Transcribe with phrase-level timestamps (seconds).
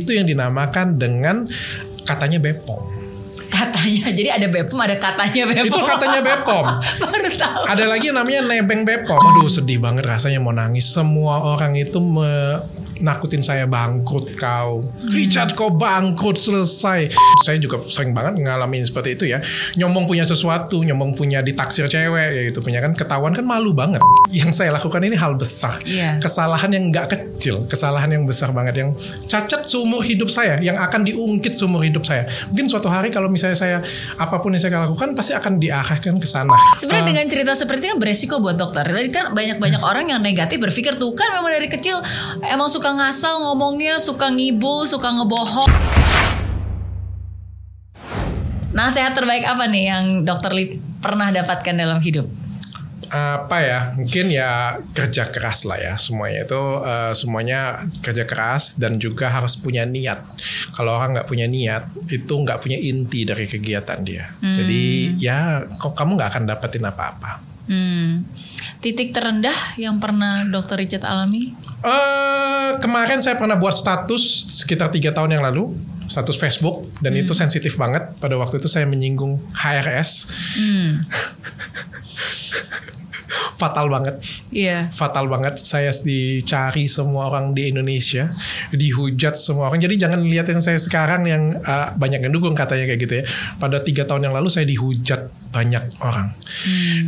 [0.00, 1.44] Itu yang dinamakan dengan
[2.08, 2.80] katanya Bepom.
[3.52, 5.68] Katanya, jadi ada Bepom, ada katanya Bepom.
[5.68, 6.64] Itu katanya Bepom.
[7.12, 7.62] Baru tahu.
[7.68, 9.20] Ada lagi namanya nebeng Bepom.
[9.20, 10.88] Aduh sedih banget rasanya mau nangis.
[10.88, 12.00] Semua orang itu
[13.04, 14.80] nakutin saya bangkrut kau.
[15.12, 17.12] Richard kau bangkrut selesai.
[17.44, 19.44] Saya juga sering banget ngalamin seperti itu ya.
[19.76, 24.00] Nyombong punya sesuatu, nyombong punya ditaksir cewek ya itu punya kan ketahuan kan malu banget.
[24.32, 25.82] Yang saya lakukan ini hal besar.
[25.84, 26.22] Iya.
[26.22, 28.90] Kesalahan yang nggak kecil, kesalahan yang besar banget yang
[29.28, 32.24] cacat seumur hidup saya, yang akan diungkit seumur hidup saya.
[32.48, 33.78] Mungkin suatu hari kalau misalnya saya
[34.16, 36.56] apa pun yang saya lakukan pasti akan diarahkan ke sana.
[36.78, 38.86] Sebenarnya Uh, dengan cerita seperti ini kan beresiko buat dokter.
[39.10, 41.98] Kan banyak-banyak orang yang negatif berpikir tuh kan memang dari kecil
[42.46, 45.70] emang suka ngasal ngomongnya, suka ngibul, suka ngebohong.
[48.72, 52.24] Nasihat terbaik apa nih yang dokter Lip pernah dapatkan dalam hidup?
[53.12, 58.96] apa ya mungkin ya kerja keras lah ya semuanya itu uh, semuanya kerja keras dan
[58.96, 60.16] juga harus punya niat
[60.72, 64.56] kalau orang nggak punya niat itu nggak punya inti dari kegiatan dia Hmm.
[64.56, 64.84] jadi
[65.20, 65.38] ya
[65.76, 68.24] kok kamu nggak akan dapetin apa-apa Hmm.
[68.82, 71.54] Titik terendah yang pernah dokter Richard alami?
[71.86, 74.22] Eh kemarin saya pernah buat status
[74.62, 75.70] sekitar tiga tahun yang lalu
[76.10, 80.10] status Facebook dan itu sensitif banget pada waktu itu saya menyinggung HRS
[80.58, 80.98] Hmm.
[83.54, 84.16] fatal banget.
[84.52, 84.88] Iya.
[84.92, 85.58] fatal banget.
[85.58, 88.28] Saya dicari semua orang di Indonesia
[88.70, 89.80] dihujat semua orang.
[89.80, 93.24] Jadi jangan lihat yang saya sekarang yang uh, banyak yang dukung katanya kayak gitu ya.
[93.56, 95.20] Pada tiga tahun yang lalu saya dihujat
[95.52, 96.32] banyak orang.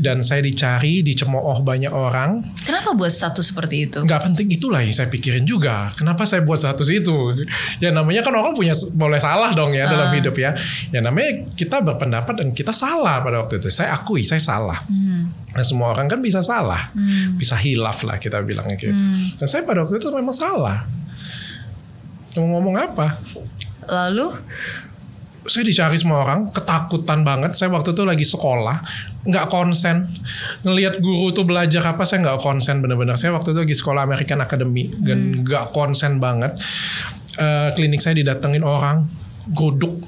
[0.00, 2.44] Dan saya dicari dicemooh banyak orang.
[2.64, 3.98] Kenapa buat status seperti itu?
[4.04, 5.88] nggak penting itulah yang saya pikirin juga.
[5.96, 7.32] Kenapa saya buat status itu?
[7.80, 10.16] Ya namanya kan orang punya boleh salah dong ya dalam Ah.
[10.16, 10.52] hidup ya.
[10.92, 13.72] Ya namanya kita berpendapat dan kita salah pada waktu itu.
[13.72, 14.76] Saya akui saya salah.
[14.84, 15.13] Hmm.
[15.54, 17.38] Nah semua orang kan bisa salah, Hmm.
[17.38, 18.90] bisa hilaf lah kita bilangnya gitu.
[18.90, 19.38] Hmm.
[19.38, 20.82] Dan saya pada waktu itu memang salah.
[22.34, 23.14] Mau ngomong apa?
[23.86, 24.28] Lalu
[25.44, 27.52] Saya dicari semua orang, ketakutan banget.
[27.52, 28.80] Saya waktu itu lagi sekolah,
[29.28, 30.08] nggak konsen.
[30.64, 33.12] Ngelihat guru tuh belajar apa, saya nggak konsen bener-bener.
[33.20, 36.56] Saya waktu itu lagi sekolah American Academy dan nggak konsen banget.
[37.36, 39.04] Eh, klinik saya didatengin orang,
[39.52, 40.00] goduk,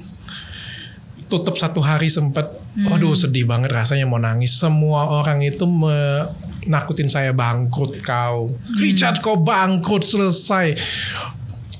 [1.29, 2.49] tutup satu hari sempat.
[2.77, 4.53] Waduh sedih banget rasanya mau nangis.
[4.53, 6.29] Semua orang itu me-
[6.65, 8.53] nakutin saya bangkrut kau.
[8.77, 10.77] Richard kau bangkrut selesai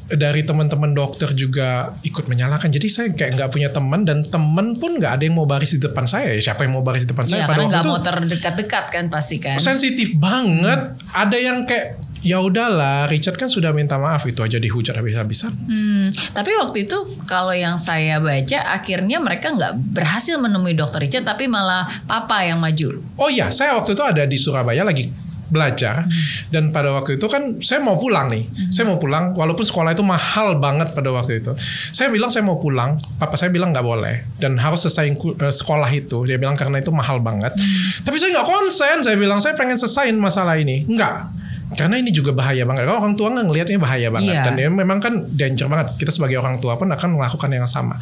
[0.07, 2.71] dari teman-teman dokter juga ikut menyalahkan.
[2.71, 5.83] Jadi saya kayak nggak punya teman dan teman pun nggak ada yang mau baris di
[5.83, 6.31] depan saya.
[6.33, 7.43] Siapa yang mau baris di depan saya?
[7.43, 9.59] ya Pada karena waktu itu mau terdekat-dekat kan pasti kan.
[9.59, 10.95] sensitif banget.
[11.11, 15.51] Ada yang kayak ya udahlah, Richard kan sudah minta maaf itu aja dihujat habis-habisan.
[15.67, 16.97] Hmm, tapi waktu itu
[17.29, 22.61] kalau yang saya baca akhirnya mereka nggak berhasil menemui dokter Richard tapi malah papa yang
[22.61, 23.01] maju.
[23.17, 26.03] Oh iya, saya waktu itu ada di Surabaya lagi belajar
[26.51, 28.43] dan pada waktu itu kan saya mau pulang nih.
[28.71, 31.55] Saya mau pulang walaupun sekolah itu mahal banget pada waktu itu.
[31.95, 35.15] Saya bilang saya mau pulang, papa saya bilang nggak boleh dan harus selesai
[35.63, 36.27] sekolah itu.
[36.27, 37.55] Dia bilang karena itu mahal banget.
[38.03, 40.83] Tapi saya nggak konsen, saya bilang saya pengen selesaiin masalah ini.
[40.83, 41.46] Enggak.
[41.75, 42.87] Karena ini juga bahaya banget.
[42.87, 44.43] Kalau orang tua nggak ngelihatnya bahaya banget Iya.
[44.47, 45.99] dan ya memang kan danger banget.
[45.99, 47.99] Kita sebagai orang tua pun akan melakukan yang sama.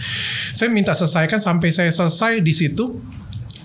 [0.53, 2.85] Saya minta selesaikan sampai saya selesai di situ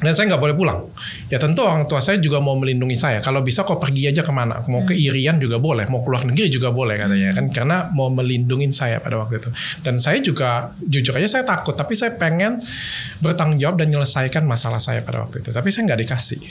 [0.01, 0.81] dan saya nggak boleh pulang.
[1.29, 3.21] Ya tentu orang tua saya juga mau melindungi saya.
[3.21, 4.65] Kalau bisa kok pergi aja ke mana.
[4.73, 5.85] Mau ke Irian juga boleh.
[5.93, 7.47] Mau keluar negeri juga boleh katanya kan.
[7.53, 9.53] Karena mau melindungi saya pada waktu itu.
[9.85, 11.77] Dan saya juga jujur aja saya takut.
[11.77, 12.57] Tapi saya pengen
[13.21, 15.53] bertanggung jawab dan menyelesaikan masalah saya pada waktu itu.
[15.53, 16.43] Tapi saya nggak dikasih.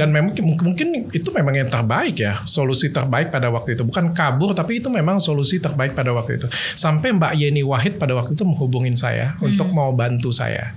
[0.00, 0.32] Dan memang
[0.64, 2.40] mungkin itu memang yang terbaik ya.
[2.48, 3.84] Solusi terbaik pada waktu itu.
[3.84, 6.48] Bukan kabur tapi itu memang solusi terbaik pada waktu itu.
[6.72, 10.72] Sampai Mbak Yeni Wahid pada waktu itu menghubungin saya untuk mau bantu saya.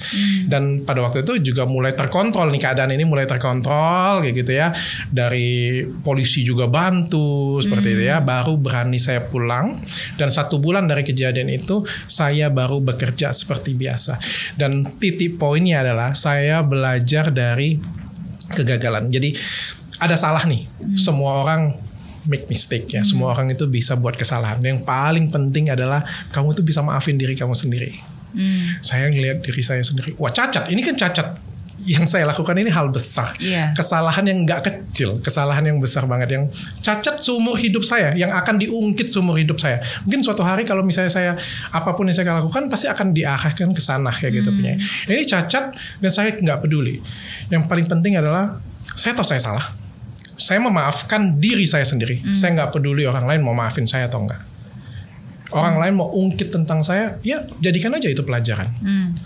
[0.52, 4.74] Dan pada waktu itu juga mulai terkontrol nih keadaan ini mulai terkontrol kayak gitu ya.
[5.14, 8.18] Dari polisi juga bantu seperti itu ya.
[8.18, 9.78] Baru berani saya pulang
[10.18, 14.18] dan satu bulan dari kejadian itu saya baru bekerja seperti biasa.
[14.58, 17.78] Dan titik poinnya adalah saya belajar dari
[18.50, 19.14] kegagalan.
[19.14, 19.38] Jadi
[20.02, 20.66] ada salah nih.
[20.98, 21.70] Semua orang
[22.26, 23.06] make mistake ya.
[23.06, 24.58] Semua orang itu bisa buat kesalahan.
[24.66, 26.02] Yang paling penting adalah
[26.34, 27.94] kamu tuh bisa maafin diri kamu sendiri.
[28.34, 28.78] Hmm.
[28.82, 30.18] Saya ngelihat diri saya sendiri.
[30.18, 30.70] Wah cacat.
[30.70, 31.49] Ini kan cacat.
[31.88, 33.32] Yang saya lakukan ini hal besar.
[33.40, 33.72] Iya.
[33.72, 35.20] Kesalahan yang nggak kecil.
[35.24, 36.36] Kesalahan yang besar banget.
[36.36, 36.44] Yang
[36.84, 38.12] cacat seumur hidup saya.
[38.16, 39.80] Yang akan diungkit seumur hidup saya.
[40.04, 41.32] Mungkin suatu hari kalau misalnya saya
[41.72, 44.76] apa pun yang saya lakukan pasti akan diarahkan ke sana kayak gitu punya.
[45.08, 47.00] Ini cacat dan saya nggak peduli.
[47.48, 48.52] Yang paling penting adalah
[49.00, 49.66] saya tahu saya salah.
[50.40, 52.20] Saya memaafkan diri saya sendiri.
[52.32, 54.40] Saya nggak peduli orang lain mau maafin saya atau enggak.
[55.50, 58.70] Orang lain mau ungkit tentang saya, ya jadikan aja itu pelajaran.
[58.86, 59.18] Hmm.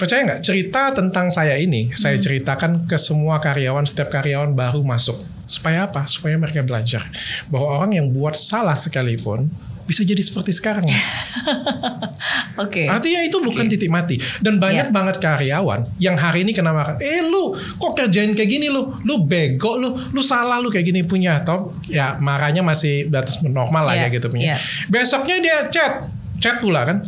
[0.00, 5.20] Percaya nggak cerita tentang saya ini, saya ceritakan ke semua karyawan, setiap karyawan baru masuk.
[5.44, 6.08] Supaya apa?
[6.08, 7.04] Supaya mereka belajar
[7.52, 9.50] bahwa orang yang buat salah sekalipun
[9.84, 10.86] bisa jadi seperti sekarang.
[12.62, 12.86] Oke.
[12.86, 14.16] Artinya itu bukan titik mati.
[14.38, 14.94] Dan banyak Iya.
[14.94, 16.94] banget karyawan yang hari ini kena marah.
[17.02, 18.94] Eh lu kok kerjain kayak gini lu?
[19.02, 19.98] Lu bego lu.
[20.14, 21.42] Lu salah lu kayak gini punya.
[21.42, 24.44] Atau ya marahnya masih batas normal lah Iya, ya gitu punya.
[24.54, 24.56] iya.
[24.86, 26.06] Besoknya dia chat.
[26.38, 27.02] Chat pula kan.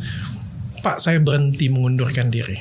[0.83, 2.59] Pak saya berhenti mengundurkan diri.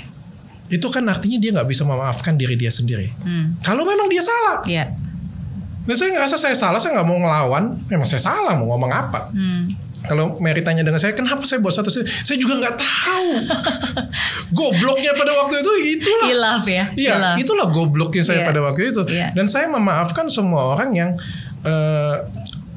[0.71, 3.11] Itu kan artinya dia nggak bisa memaafkan diri dia sendiri.
[3.21, 3.59] Hmm.
[3.59, 4.63] Kalau memang dia salah.
[4.63, 4.87] Iya.
[5.81, 7.75] Dan saya ngerasa saya salah, saya nggak mau ngelawan.
[7.91, 9.27] Memang saya salah, mau ngomong apa.
[9.35, 9.67] Hmm.
[10.01, 11.93] Kalau Mary tanya dengan saya, kenapa saya buat satu?
[11.93, 13.29] Saya juga nggak tahu.
[14.57, 16.27] Gobloknya pada waktu itu itulah.
[16.27, 16.85] Hilaf ya.
[16.97, 17.35] Iya, hilaf.
[17.37, 18.47] itulah gobloknya saya Iya.
[18.49, 19.01] pada waktu itu.
[19.05, 19.27] Iya.
[19.37, 21.11] Dan saya memaafkan semua orang yang
[21.61, 22.15] eh,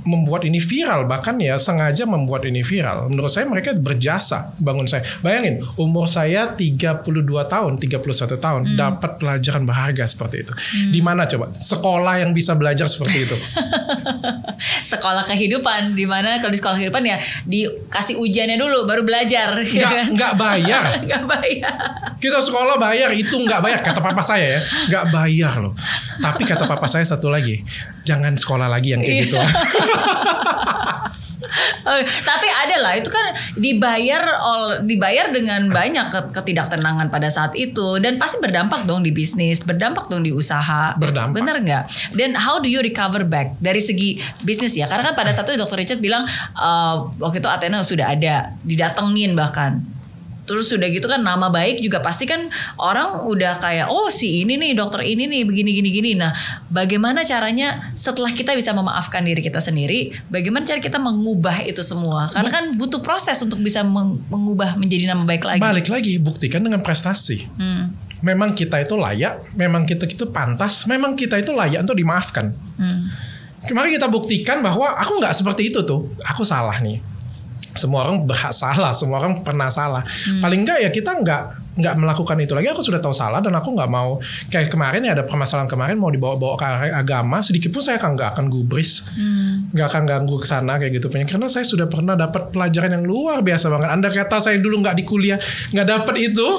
[0.04, 3.08] membuat ini viral, bahkan ya sengaja membuat ini viral.
[3.08, 5.00] Menurut saya mereka berjasa bangun saya.
[5.20, 7.02] Bayangin, umur saya 32
[7.44, 8.76] tahun, 31 tahun, Hmm.
[8.76, 10.52] dapat pelajaran berharga seperti itu.
[10.90, 11.48] Di mana coba?
[11.50, 13.36] Sekolah yang bisa belajar seperti itu.
[14.84, 19.56] sekolah kehidupan di mana kalau di sekolah kehidupan ya dikasih ujiannya dulu baru belajar.
[19.60, 20.06] ya Nggak, kan?
[20.16, 20.84] nggak bayar.
[21.08, 21.74] Nggak bayar.
[22.16, 25.72] Kita sekolah bayar itu nggak bayar kata papa saya ya nggak bayar loh.
[26.16, 27.60] Tapi kata papa saya satu lagi
[28.04, 29.36] jangan sekolah lagi yang kayak gitu.
[32.24, 38.00] Tapi ada lah itu kan dibayar ol, dibayar dengan banyak ke- ketidaktenangan pada saat itu
[38.00, 40.96] dan pasti berdampak dong di bisnis, berdampak dong di usaha.
[40.96, 41.36] Berdampak.
[41.36, 41.84] Bener nggak?
[42.16, 44.88] Dan how do you recover back dari segi bisnis ya?
[44.88, 45.78] Karena kan pada saat itu Dr.
[45.78, 46.26] Richard bilang
[46.58, 49.93] eh, waktu itu Athena sudah ada, didatengin bahkan.
[50.44, 54.60] Terus sudah gitu kan nama baik juga pasti kan orang udah kayak oh si ini
[54.60, 56.10] nih dokter ini nih begini gini gini.
[56.20, 56.36] Nah,
[56.68, 62.28] bagaimana caranya setelah kita bisa memaafkan diri kita sendiri, bagaimana cara kita mengubah itu semua?
[62.28, 65.60] Karena kan butuh proses untuk bisa meng- mengubah menjadi nama baik lagi.
[65.64, 67.48] Balik lagi buktikan dengan prestasi.
[67.56, 67.96] Hmm.
[68.20, 72.52] Memang kita itu layak, memang kita itu pantas, memang kita itu layak untuk dimaafkan.
[72.76, 73.08] Hmm.
[73.64, 77.00] Mari kita buktikan bahwa aku nggak seperti itu tuh, aku salah nih.
[77.74, 80.06] Semua orang berhak salah, semua orang pernah salah.
[80.38, 81.42] Paling enggak ya kita nggak
[81.74, 82.70] nggak melakukan itu lagi.
[82.70, 86.10] Aku sudah tahu salah dan aku nggak mau kayak kemarin ya ada permasalahan kemarin mau
[86.10, 87.42] dibawa-bawa ke arah agama.
[87.42, 89.10] Sedikit pun saya akan nggak akan gubris,
[89.74, 91.10] nggak akan ganggu ke sana kayak gitu.
[91.10, 93.90] punya Karena saya sudah pernah dapat pelajaran yang luar biasa banget.
[93.90, 95.38] Anda kata saya dulu nggak di kuliah
[95.74, 96.48] nggak dapat itu.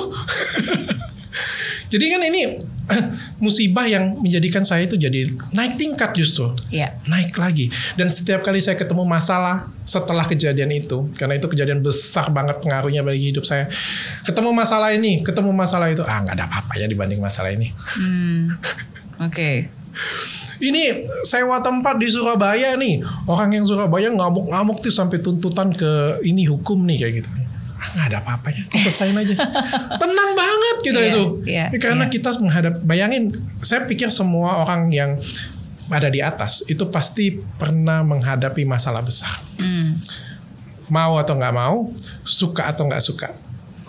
[1.96, 2.75] Jadi kan ini
[3.42, 6.94] musibah yang menjadikan saya itu jadi naik tingkat justru Iya.
[7.06, 12.30] naik lagi dan setiap kali saya ketemu masalah setelah kejadian itu karena itu kejadian besar
[12.30, 13.66] banget pengaruhnya bagi hidup saya
[14.22, 18.54] ketemu masalah ini ketemu masalah itu ah nggak ada apa-apanya dibanding masalah ini Hmm.
[19.20, 19.70] Oke.
[20.58, 20.84] ini
[21.24, 25.92] sewa tempat di Surabaya nih orang yang Surabaya ngamuk-ngamuk tuh sampai tuntutan ke
[26.24, 27.30] ini hukum nih kayak gitu
[27.86, 29.36] Ah, nggak ada apa-apanya selesain aja
[30.02, 32.12] tenang banget kita Iya, itu iya, karena iya.
[32.12, 33.30] kita menghadap bayangin
[33.62, 35.14] saya pikir semua orang yang
[35.86, 40.02] ada di atas itu pasti pernah menghadapi masalah besar Hmm.
[40.90, 41.86] mau atau nggak mau,
[42.22, 43.30] suka atau nggak suka.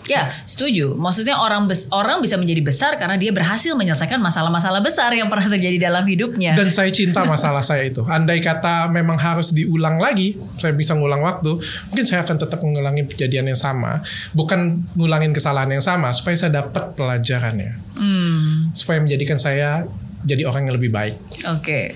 [0.07, 0.95] Ya, setuju.
[0.95, 5.45] Maksudnya orang bes orang bisa menjadi besar karena dia berhasil menyelesaikan masalah-masalah besar yang pernah
[5.51, 6.55] terjadi dalam hidupnya.
[6.55, 8.07] Dan saya cinta masalah saya itu.
[8.07, 11.53] Andai kata memang harus diulang lagi, saya bisa ngulang waktu,
[11.91, 13.99] mungkin saya akan tetap mengulangi kejadian yang sama,
[14.31, 18.71] bukan ngulangin kesalahan yang sama, supaya saya dapat pelajarannya, Hmm.
[18.71, 19.83] supaya menjadikan saya
[20.23, 21.15] jadi orang yang lebih baik.
[21.51, 21.93] Oke.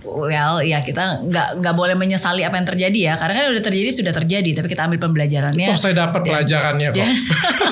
[0.00, 3.88] Well, ya kita nggak nggak boleh menyesali apa yang terjadi ya, karena kan udah terjadi
[3.92, 5.68] sudah terjadi, tapi kita ambil pembelajarannya.
[5.68, 6.96] Toh saya dapat pelajarannya kok.
[6.96, 7.12] dan,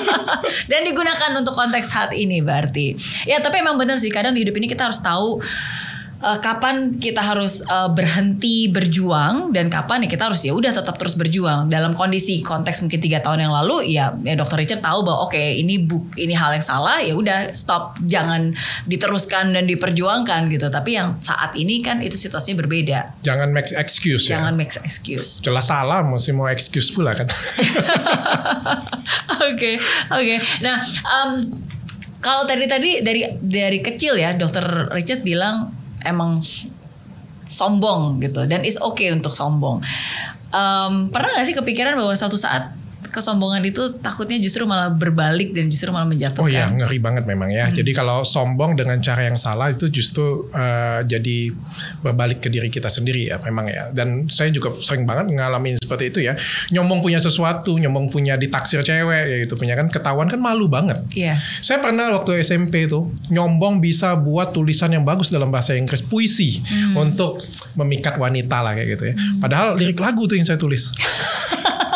[0.71, 2.93] dan digunakan untuk konteks saat ini berarti.
[3.25, 5.41] Ya, tapi emang benar sih kadang di hidup ini kita harus tahu
[6.19, 10.99] eh, kapan kita harus eh, berhenti berjuang dan kapan ya kita harus ya udah tetap
[10.99, 15.07] terus berjuang dalam kondisi konteks mungkin tiga tahun yang lalu ya ya dokter Richard tahu
[15.07, 18.51] bahwa oke ini buk ini hal yang salah ya udah stop jangan
[18.85, 24.27] diteruskan dan diperjuangkan gitu tapi yang saat ini kan itu situasinya berbeda Jangan make excuse
[24.27, 24.37] ya.
[24.37, 27.29] jangan make excuse Jelas salah, masih mau excuse pula kan.
[29.49, 29.79] Oke,
[30.11, 30.35] oke.
[30.61, 31.29] Nah, em,
[32.19, 35.71] kalau tadi tadi dari dari kecil ya, Dokter Richard bilang
[36.05, 36.39] emang
[37.49, 39.81] sombong gitu dan is okay untuk sombong.
[40.49, 42.78] Em, pernah gak sih kepikiran bahwa suatu saat
[43.09, 46.45] kesombongan itu takutnya justru malah berbalik dan justru malah menjatuhkan?
[46.45, 47.67] Oh iya, ngeri banget memang ya.
[47.69, 51.51] Jadi kalau sombong dengan cara yang salah itu justru eh, jadi
[52.05, 53.89] berbalik ke diri kita sendiri ya memang ya.
[53.91, 56.33] Dan saya juga sering banget ngalamin seperti itu ya.
[56.71, 61.01] Nyombong punya sesuatu, nyombong punya ditaksir cewek ya itu punya kan ketahuan kan malu banget.
[61.13, 61.35] Iya.
[61.59, 66.61] Saya pernah waktu SMP itu nyombong bisa buat tulisan yang bagus dalam bahasa Inggris puisi
[66.93, 67.41] untuk
[67.75, 69.15] memikat wanita lah kayak gitu ya.
[69.39, 70.91] Padahal lirik lagu tuh yang saya tulis.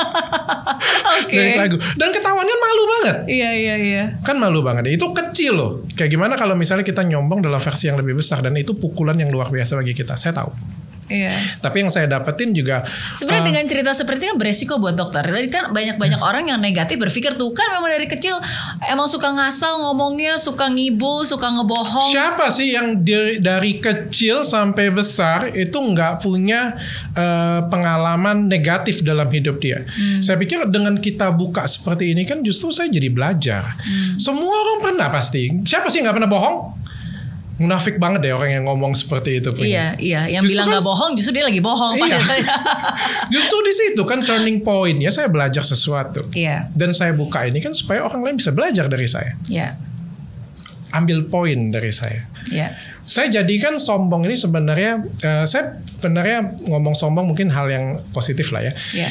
[1.24, 1.36] Oke.
[1.38, 1.76] Lirik lagu.
[1.98, 3.18] Dan ketahuan kan malu banget.
[3.30, 4.04] Iya iya iya.
[4.26, 4.90] Kan malu banget.
[4.92, 5.72] Itu kecil loh.
[5.94, 9.30] Kayak gimana kalau misalnya kita nyombong dalam versi yang lebih besar dan itu pukulan yang
[9.30, 10.18] luar biasa bagi kita.
[10.18, 10.52] Saya tahu.
[11.12, 11.36] Iya.
[11.60, 15.24] Tapi yang saya dapetin juga Sebenarnya uh, dengan cerita seperti itu kan beresiko buat dokter.
[15.24, 16.30] Jadi kan banyak-banyak Hmm.
[16.30, 18.38] orang yang negatif berpikir tuh kan memang dari kecil
[18.88, 22.12] emang suka ngasal ngomongnya, suka ngibul, suka ngebohong.
[22.12, 26.76] Siapa sih yang dari, dari kecil sampai besar itu nggak punya
[27.14, 29.84] eh, pengalaman negatif dalam hidup dia?
[30.20, 33.64] Saya pikir dengan kita buka seperti ini kan justru saya jadi belajar.
[34.16, 35.50] Semua orang pernah pasti.
[35.64, 36.83] Siapa sih nggak pernah bohong?
[37.54, 39.50] Munafik banget deh orang yang ngomong seperti itu.
[39.50, 39.64] punya.
[39.64, 40.22] Iya, iya.
[40.28, 41.94] Yang Justru bilang kan- nggak bohong, justru dia lagi bohong.
[41.96, 42.18] Iya.
[43.34, 46.26] Justru di situ kan turning point ya saya belajar sesuatu.
[46.32, 49.38] Iya, Dan saya buka ini kan supaya orang lain bisa belajar dari saya.
[49.46, 49.78] iya,
[50.90, 52.26] Ambil poin dari saya.
[52.50, 52.74] iya.
[53.04, 54.92] Saya jadikan sombong ini sebenarnya
[55.22, 58.74] eh, saya sebenarnya ngomong sombong mungkin hal yang positif lah ya.
[58.94, 59.10] Iya,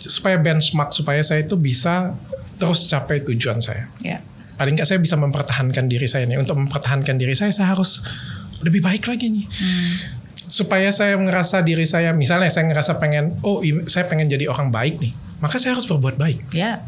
[0.00, 2.10] Supaya benchmark supaya saya itu bisa
[2.54, 3.86] terus capai tujuan saya.
[4.00, 4.18] iya.
[4.54, 6.38] Paling nggak saya bisa mempertahankan diri saya nih.
[6.38, 8.04] Untuk mempertahankan diri saya saya harus
[8.62, 9.44] lebih baik lagi nih.
[10.46, 15.00] Supaya saya ngerasa diri saya misalnya saya ngerasa pengen oh saya pengen jadi orang baik
[15.02, 15.12] nih.
[15.42, 16.54] Maka saya harus berbuat baik.
[16.54, 16.80] Iya.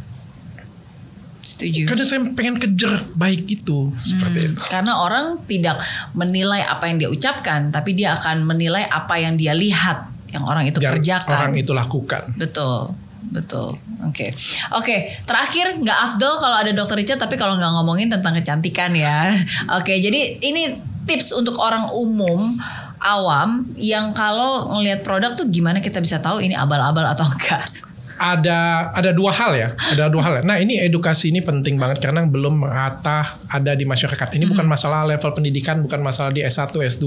[1.46, 1.86] Setuju.
[1.86, 4.58] Karena saya pengen kejar baik itu seperti itu.
[4.66, 5.78] Karena orang tidak
[6.10, 10.66] menilai apa yang dia ucapkan, tapi dia akan menilai apa yang dia lihat yang orang
[10.66, 11.38] itu Yang kerjakan.
[11.38, 12.34] orang itu lakukan.
[12.34, 12.90] Betul,
[13.30, 13.78] betul.
[14.06, 14.30] Oke,
[14.74, 14.96] oke.
[15.24, 19.34] Terakhir nggak afdol kalau ada dokter Richard, tapi kalau nggak ngomongin tentang kecantikan ya.
[19.78, 22.58] Oke, jadi ini tips untuk orang umum
[22.98, 27.62] awam yang kalau ngelihat produk tuh gimana kita bisa tahu ini abal-abal atau enggak?
[28.16, 30.32] ada ada dua hal ya, ada dua hal.
[30.40, 30.42] ya.
[30.44, 34.32] Nah ini edukasi ini penting banget karena belum merata ada di masyarakat.
[34.32, 37.06] Ini bukan masalah level pendidikan, bukan masalah di S1, S2,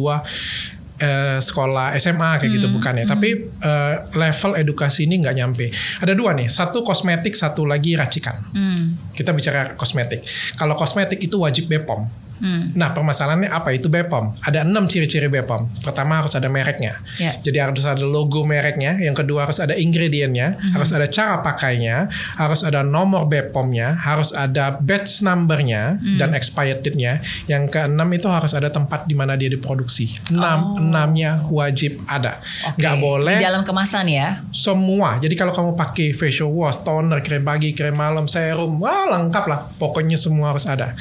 [1.00, 3.06] eh, sekolah SMA kayak gitu bukan ya.
[3.08, 5.72] Tapi eh, level edukasi ini nggak nyampe.
[6.04, 8.36] Ada dua nih, satu kosmetik, satu lagi racikan.
[8.54, 10.22] Hmm, Kita bicara kosmetik.
[10.56, 12.29] Kalau kosmetik itu wajib BPOM.
[12.40, 14.36] Hmm, Nah permasalahannya apa itu BPOM?
[14.44, 15.84] Ada enam ciri-ciri BPOM.
[15.84, 16.96] Pertama harus ada mereknya.
[17.20, 17.38] Ya.
[17.40, 18.98] Jadi harus ada logo mereknya.
[19.00, 20.56] Yang kedua harus ada ingredientnya.
[20.74, 22.08] Harus ada cara pakainya.
[22.36, 23.96] Harus ada nomor BPOM-nya.
[24.00, 27.20] Harus ada batch number-nya dan expired date-nya.
[27.46, 30.16] Yang keenam itu harus ada tempat di mana dia diproduksi.
[30.32, 32.40] Enam, enamnya wajib ada.
[32.66, 32.80] oke.
[32.80, 34.40] Nggak boleh Di dalam kemasan ya.
[34.50, 35.18] semua.
[35.20, 39.60] Jadi kalau kamu pakai facial wash, toner, krim pagi, krim malam, serum, wah lengkap lah.
[39.78, 40.94] Pokoknya semua harus ada.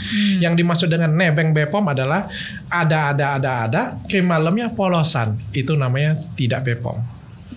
[0.43, 2.25] Yang dimaksud dengan nebeng Bepom adalah
[2.73, 5.37] ada ada ada ada krim malamnya polosan.
[5.53, 6.97] Itu namanya tidak Bepom.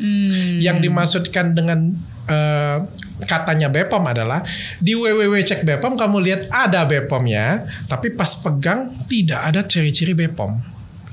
[0.01, 1.93] Hmm, Yang dimaksudkan dengan
[2.25, 2.77] eh,
[3.29, 4.41] katanya Bepom adalah
[4.81, 10.57] di www cek Bepom kamu lihat ada Bepomnya, tapi pas pegang tidak ada ciri-ciri Bepom.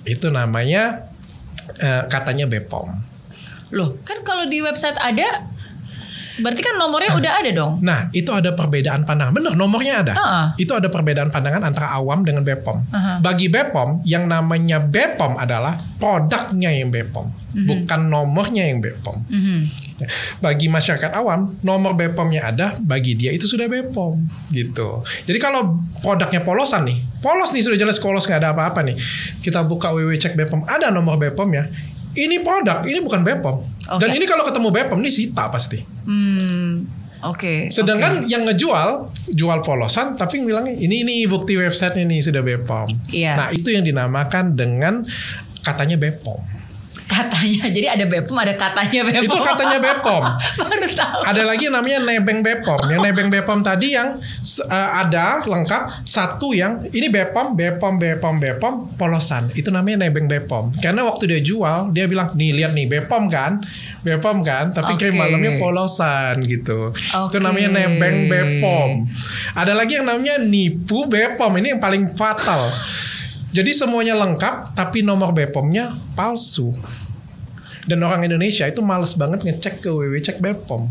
[0.09, 1.05] Itu namanya
[1.79, 2.91] eh, katanya Bepom.
[3.69, 5.45] loh kan kalau di website ada,
[6.39, 7.73] berarti kan nomornya udah ada dong.
[7.83, 9.33] Nah, itu ada perbedaan pandangan.
[9.35, 10.15] Bener, nomornya ada.
[10.15, 10.47] Ah.
[10.57, 12.79] Itu ada perbedaan pandangan antara awam dengan Bepom.
[12.95, 13.21] Aha.
[13.21, 19.19] Bagi Bepom, yang namanya Bepom adalah produknya yang Bepom, bukan nomornya yang Bepom.
[19.29, 19.61] Mhm.
[20.39, 24.15] Bagi masyarakat awam, nomor Bepomnya ada, bagi dia itu sudah Bepom,
[24.55, 25.03] gitu.
[25.27, 28.95] Jadi kalau produknya polosan nih, polos nih sudah jelas polos nggak ada apa-apa nih.
[29.43, 31.67] Kita buka www cek Bepom, ada nomor Bepomnya.
[32.19, 33.63] Ini produk, ini bukan Bepom.
[34.03, 34.19] Dan Oke.
[34.19, 35.79] ini kalau ketemu Bepom, ini sita pasti.
[36.03, 36.83] Hmm,
[37.23, 37.71] oke.
[37.71, 39.07] Sedangkan yang ngejual
[39.39, 42.91] jual polosan tapi bilangnya ini ini bukti website ini sudah Bepom.
[43.15, 43.39] Iya.
[43.39, 45.07] Nah, itu yang dinamakan dengan
[45.63, 46.58] katanya Bepom.
[47.09, 49.25] Katanya, jadi ada Bepom, ada katanya Bepom.
[49.25, 50.23] Itu katanya Bepom.
[50.71, 51.21] Baru tahu.
[51.25, 52.85] Ada lagi yang namanya nebeng Bepom.
[52.85, 54.13] Yang nebeng Bepom tadi yang
[54.69, 59.49] uh, ada lengkap satu yang ini Bepom, Bepom, Bepom, Bepom polosan.
[59.57, 60.69] Itu namanya nebeng Bepom.
[60.85, 63.65] Karena waktu dia jual, dia bilang, "Nih lihat nih Bepom kan?
[64.05, 65.21] Bepom kan, tapi krim Oke.
[65.25, 67.41] malamnya polosan gitu." Itu Oke.
[67.41, 69.09] namanya nebeng Bepom.
[69.57, 71.57] Ada lagi yang namanya nipu Bepom.
[71.57, 72.69] Ini yang paling fatal.
[73.49, 76.73] Jadi semuanya lengkap tapi nomor Bepomnya palsu.
[77.89, 80.85] Dan orang Indonesia itu males banget ngecek ke www cek Bepom.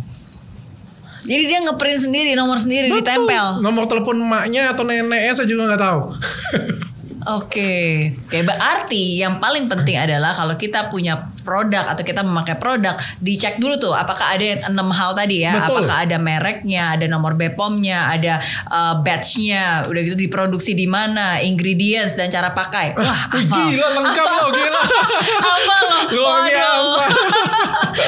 [1.27, 3.59] Jadi dia ngeprint sendiri, nomor sendiri ditempel.
[3.59, 6.01] Nomor telepon emaknya atau neneknya saya juga nggak tahu.
[7.27, 8.39] Oke, oke.
[8.39, 13.75] Berarti yang paling penting adalah kalau kita punya produk atau kita memakai produk, dicek dulu
[13.75, 15.83] tuh apakah ada yang enam hal tadi ya, Betul.
[15.83, 22.15] apakah ada mereknya, ada nomor BPOM-nya, ada uh, batch-nya, udah gitu diproduksi di mana, ingredients
[22.15, 22.95] dan cara pakai.
[22.95, 23.59] Wah, Wih, hafal.
[23.71, 24.81] gila lengkap loh gila.
[25.51, 26.01] Apa loh?
[26.15, 27.03] Luar biasa.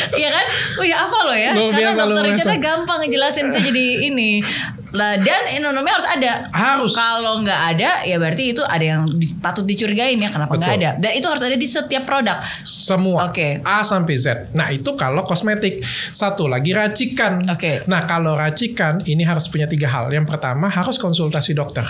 [0.10, 0.46] Iya kan?
[0.82, 1.52] Wih apa loh ya?
[1.54, 2.62] Luar Karena dokter luar Richard biasa.
[2.62, 4.42] gampang ngejelasin saya jadi ini.
[4.90, 6.50] Lah dan ekonomi harus ada.
[6.50, 6.98] Harus.
[6.98, 10.90] Kalau nggak ada ya berarti itu ada yang di- patut dicurigain ya kenapa nggak ada.
[10.98, 12.42] Dan itu harus ada di setiap produk.
[12.66, 13.30] Semua.
[13.30, 13.62] Oke.
[13.62, 14.54] A sampai Z.
[14.58, 15.82] Nah, itu kalau kosmetik.
[16.10, 17.38] Satu lagi racikan.
[17.50, 17.86] Oke.
[17.86, 20.10] Nah, kalau racikan ini harus punya tiga hal.
[20.10, 21.86] Yang pertama harus konsultasi dokter.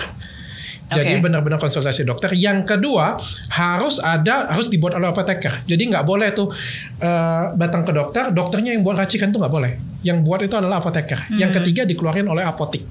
[0.90, 1.22] Jadi Oke.
[1.22, 2.34] benar-benar konsultasi dokter.
[2.34, 3.14] Yang kedua
[3.54, 5.62] harus ada harus dibuat oleh apoteker.
[5.62, 6.50] Jadi nggak boleh tuh
[6.98, 9.72] eh, datang ke dokter, dokternya yang buat racikan tuh nggak boleh.
[10.02, 11.30] Yang buat itu adalah apoteker.
[11.38, 12.82] Yang ketiga dikeluarin oleh apotik.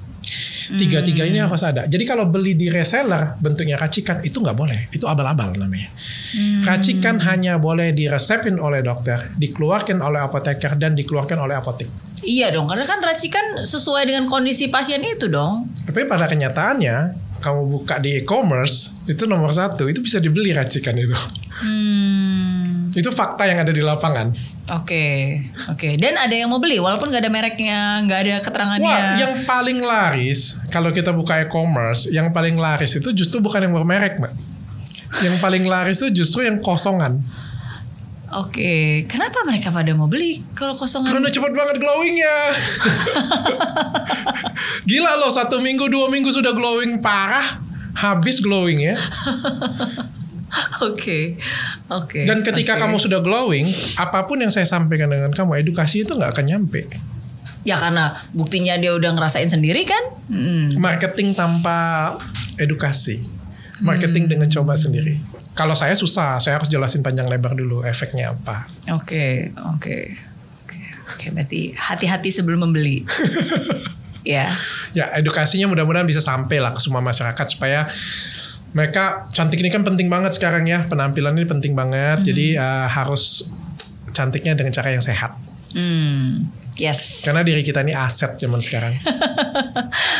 [0.69, 1.89] Tiga-tiga ini harus ada.
[1.89, 4.85] Jadi kalau beli di reseller bentuknya racikan itu nggak boleh.
[4.93, 5.89] Itu abal-abal namanya.
[6.61, 11.89] Racikan hanya boleh diresepin oleh dokter, dikeluarkan oleh apoteker dan dikeluarkan oleh apotik.
[12.21, 15.65] Iya dong, karena kan racikan sesuai dengan kondisi pasien itu dong.
[15.87, 21.15] Tapi pada kenyataannya, kamu buka di e-commerce itu nomor satu itu bisa dibeli racikan itu.
[21.59, 24.31] Hmm, Itu fakta yang ada di lapangan.
[24.79, 25.05] oke,
[25.69, 25.89] oke.
[25.99, 28.87] Dan ada yang mau beli, walaupun nggak ada mereknya, nggak ada keterangannya.
[28.87, 33.73] Wah, yang paling laris kalau kita buka e-commerce, yang paling laris itu justru bukan yang
[33.75, 34.31] bermerek, mbak.
[35.19, 37.19] Yang paling laris itu justru yang kosongan.
[38.29, 41.09] Oke, kenapa mereka pada mau beli kalau kosongan?
[41.17, 42.35] Karena cepet banget glowingnya.
[44.85, 47.45] Gila loh, satu minggu, dua minggu sudah glowing parah.
[47.97, 48.95] Habis glowingnya.
[50.81, 51.37] Oke,
[51.93, 52.25] oke.
[52.25, 52.81] Dan ketika oke.
[52.81, 53.69] kamu sudah glowing,
[54.01, 56.89] apa pun yang saya sampaikan dengan kamu, edukasi itu nggak akan nyampe.
[57.61, 60.01] ya karena buktinya dia udah ngerasain sendiri kan?
[60.25, 60.79] Mm.
[60.81, 62.15] Marketing tanpa
[62.57, 63.21] edukasi.
[63.83, 64.31] Marketing Hmm.
[64.31, 65.21] dengan coba sendiri.
[65.59, 68.63] Kalau saya susah, saya harus jelasin panjang lebar dulu efeknya apa.
[68.95, 69.97] Oke, oke,
[70.63, 70.79] oke,
[71.11, 71.25] oke.
[71.35, 73.03] Berarti hati-hati sebelum membeli.
[74.23, 74.55] ya.
[74.95, 77.91] Ya, edukasinya mudah-mudahan bisa sampai lah ke semua masyarakat supaya
[78.71, 80.79] mereka cantik ini kan penting banget sekarang ya.
[80.87, 82.23] Penampilan ini penting banget.
[82.23, 82.63] Jadi Hmm.
[82.63, 83.51] eh, harus
[84.15, 85.35] cantiknya dengan cara yang sehat.
[85.75, 86.47] Hmm.
[86.79, 87.21] Yes.
[87.21, 88.95] Karena diri kita ini aset zaman sekarang.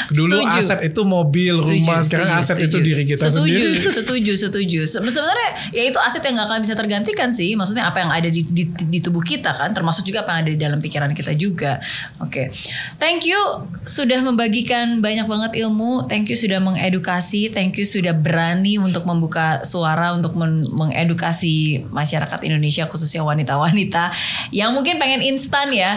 [0.10, 0.58] Dulu Setuju.
[0.60, 3.88] aset itu mobil, rumah, sekarang aset itu diri kita setuju, sendiri.
[4.00, 4.80] Setuju, setuju.
[4.84, 7.54] Se- Sebenarnya ya itu aset yang nggak akan bisa tergantikan sih.
[7.54, 10.52] Maksudnya apa yang ada di, di, di tubuh kita kan, termasuk juga apa yang ada
[10.52, 11.80] di dalam pikiran kita juga.
[12.20, 12.52] Oke,
[12.98, 13.40] thank you
[13.84, 16.06] sudah membagikan banyak banget ilmu.
[16.06, 17.50] Thank you sudah mengedukasi.
[17.50, 24.12] Thank you sudah berani untuk membuka suara untuk men- mengedukasi masyarakat Indonesia khususnya wanita-wanita
[24.52, 25.96] yang mungkin pengen instan ya.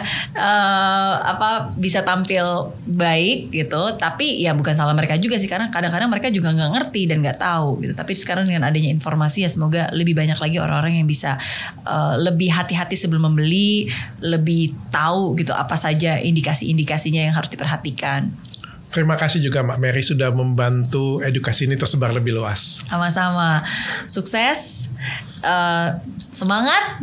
[0.52, 2.44] Eh, apa bisa tampil
[2.84, 3.96] baik gitu.
[3.96, 7.40] Tapi ya bukan salah mereka juga sih karena kadang-kadang mereka juga nggak ngerti dan nggak
[7.40, 7.96] tahu gitu.
[7.96, 11.40] Tapi sekarang dengan adanya informasi ya semoga lebih banyak lagi orang-orang yang bisa
[11.88, 13.88] eh, lebih hati-hati sebelum membeli
[14.20, 18.28] lebih tahu gitu apa saja indikasi-indikasinya yang harus diperhatikan.
[18.92, 22.84] Terima kasih juga Mbak Mary sudah membantu edukasi ini tersebar lebih luas.
[22.84, 23.64] sama-sama.
[24.04, 24.92] Sukses
[25.42, 25.88] eh,
[26.32, 27.02] semangat.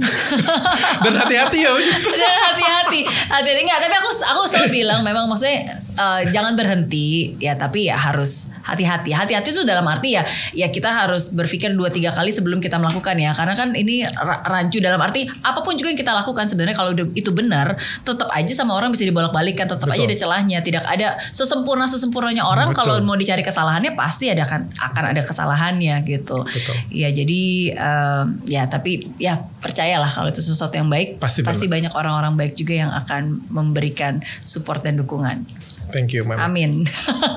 [1.06, 1.71] Dan hati-hati ya.
[1.75, 2.99] Dan hati-hati.
[3.06, 3.62] Hati-hati.
[3.67, 8.48] Nggak tapi aku aku selalu bilang memang maksudnya eh, jangan berhenti ya tapi ya harus
[8.64, 10.24] hati-hati hati-hati itu dalam arti ya
[10.56, 14.42] ya kita harus berpikir dua tiga kali sebelum kita melakukan ya karena kan ini ra-
[14.48, 17.76] rancu dalam arti apa pun juga yang kita lakukan sebenarnya kalau itu benar
[18.08, 20.08] tetap aja sama orang bisa dibolak-balikan tetap aja Betul.
[20.08, 22.88] ada celahnya tidak ada sesempurna sesempurnanya orang Betul.
[22.88, 26.76] kalau mau dicari kesalahannya pasti ada kan akan ada kesalahannya gitu Betul.
[26.96, 27.44] ya jadi
[27.76, 32.54] eh, ya tapi ya percayalah kalau itu sesuatu yang baik Pasti pasti banyak orang-orang baik
[32.56, 35.44] juga yang akan memberikan support dan dukungan.
[35.89, 36.38] Thank you, Mbak.
[36.38, 36.86] Amin.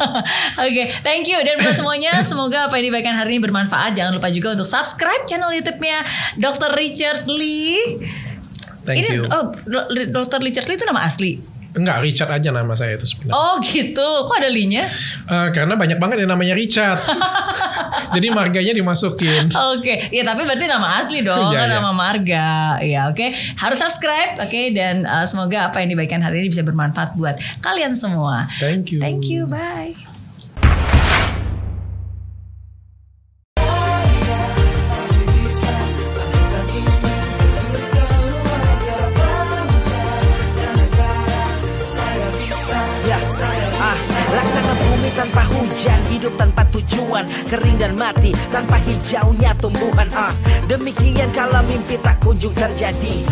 [0.65, 3.97] Oke, thank you dan buat semuanya semoga apa yang dibagikan hari ini bermanfaat.
[3.97, 6.05] Jangan lupa juga untuk subscribe channel YouTube-nya
[6.37, 6.77] Dr.
[6.77, 8.01] Richard Lee.
[8.83, 9.23] Thank ini you.
[9.31, 9.55] oh
[10.11, 10.43] Dr.
[10.43, 11.52] Richard Lee itu nama asli.
[11.73, 13.33] Enggak, Richard aja nama saya itu sebenarnya.
[13.33, 14.09] Oh gitu.
[14.29, 14.85] Kok ada Lee-nya?
[15.25, 17.01] Eh, karena banyak banget yang namanya Richard.
[18.15, 19.49] Jadi marganya dimasukin.
[19.73, 21.77] Oke, ya tapi berarti nama asli dong, Iya, kan iya.
[21.81, 22.49] nama marga.
[22.85, 23.25] Ya, oke.
[23.57, 27.97] Harus subscribe, oke dan uh, semoga apa yang dibagikan hari ini bisa bermanfaat buat kalian
[27.97, 28.45] semua.
[28.61, 29.01] Thank you.
[29.01, 30.12] Thank you, bye.
[49.03, 50.07] Hijaunya tumbuhan.
[50.15, 50.31] Ah,
[50.71, 53.27] demikian kalau mimpi tak kunjung terjadi.